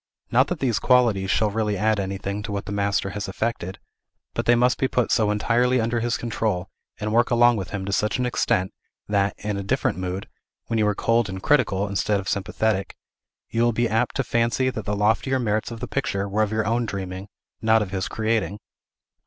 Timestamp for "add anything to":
1.77-2.51